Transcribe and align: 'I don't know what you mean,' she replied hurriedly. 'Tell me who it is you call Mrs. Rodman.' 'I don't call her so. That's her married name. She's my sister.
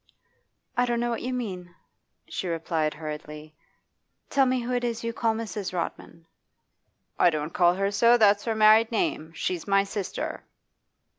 'I 0.77 0.87
don't 0.87 0.99
know 0.99 1.11
what 1.11 1.21
you 1.21 1.31
mean,' 1.31 1.75
she 2.27 2.47
replied 2.47 2.95
hurriedly. 2.95 3.53
'Tell 4.31 4.47
me 4.47 4.61
who 4.61 4.73
it 4.73 4.83
is 4.83 5.03
you 5.03 5.13
call 5.13 5.35
Mrs. 5.35 5.73
Rodman.' 5.75 6.25
'I 7.19 7.29
don't 7.29 7.53
call 7.53 7.75
her 7.75 7.91
so. 7.91 8.17
That's 8.17 8.45
her 8.45 8.55
married 8.55 8.91
name. 8.91 9.31
She's 9.35 9.67
my 9.67 9.83
sister. 9.83 10.43